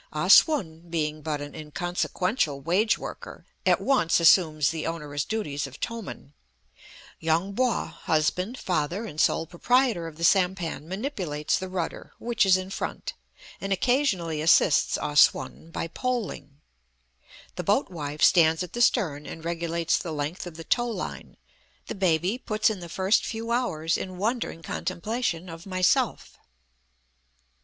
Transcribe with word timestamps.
Ah 0.11 0.29
Sum, 0.29 0.79
being 0.89 1.21
but 1.21 1.41
an 1.41 1.53
inconsequential 1.53 2.59
wage 2.59 2.97
worker, 2.97 3.45
at 3.67 3.79
once 3.79 4.19
assumes 4.19 4.71
the 4.71 4.87
onerous 4.87 5.23
duties 5.23 5.67
of 5.67 5.79
towman; 5.79 6.33
Yung 7.19 7.55
Po, 7.55 7.81
husband, 7.85 8.57
father, 8.57 9.05
and 9.05 9.21
sole 9.21 9.45
proprietor 9.45 10.07
of 10.07 10.17
the 10.17 10.23
sampan, 10.23 10.87
manipulates 10.87 11.59
the 11.59 11.69
rudder, 11.69 12.13
which 12.17 12.47
is 12.47 12.57
in 12.57 12.71
front, 12.71 13.13
and 13.61 13.71
occasionally 13.71 14.41
assists 14.41 14.97
Ah 14.97 15.13
Sum 15.13 15.69
by 15.69 15.87
poling. 15.87 16.59
The 17.55 17.63
boat 17.63 17.91
wife 17.91 18.23
stands 18.23 18.63
at 18.63 18.73
the 18.73 18.81
stern 18.81 19.27
and 19.27 19.45
regulates 19.45 19.99
the 19.99 20.11
length 20.11 20.47
of 20.47 20.55
the 20.57 20.63
tow 20.63 20.87
line; 20.89 21.37
the 21.85 21.93
baby 21.93 22.39
puts 22.39 22.71
in 22.71 22.79
the 22.79 22.89
first 22.89 23.23
few 23.23 23.51
hours 23.51 23.99
in 23.99 24.17
wondering 24.17 24.63
contemplation 24.63 25.47
of 25.47 25.67
myself. 25.67 26.39